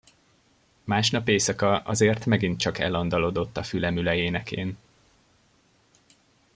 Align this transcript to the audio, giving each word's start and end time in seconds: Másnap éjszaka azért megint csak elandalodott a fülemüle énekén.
Másnap 0.83 1.27
éjszaka 1.27 1.77
azért 1.81 2.25
megint 2.25 2.59
csak 2.59 2.77
elandalodott 2.79 3.57
a 3.57 3.63
fülemüle 3.63 4.15
énekén. 4.15 4.77